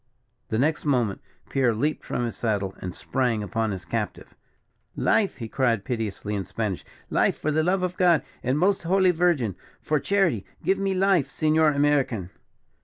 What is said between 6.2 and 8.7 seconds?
in Spanish, "life, for the love of God, and the